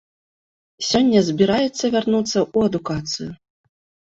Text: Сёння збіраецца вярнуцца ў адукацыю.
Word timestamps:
Сёння 0.89 1.19
збіраецца 1.27 1.85
вярнуцца 1.97 2.33
ў 2.55 2.59
адукацыю. 2.71 3.29